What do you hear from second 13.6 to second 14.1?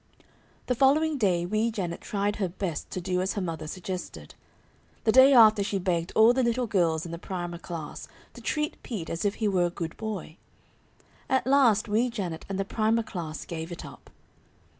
it up.